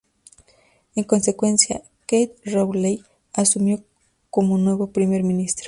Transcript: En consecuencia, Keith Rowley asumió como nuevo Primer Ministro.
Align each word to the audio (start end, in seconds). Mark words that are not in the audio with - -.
En 0.95 1.03
consecuencia, 1.03 1.83
Keith 2.07 2.31
Rowley 2.43 3.03
asumió 3.33 3.83
como 4.31 4.57
nuevo 4.57 4.87
Primer 4.87 5.21
Ministro. 5.21 5.59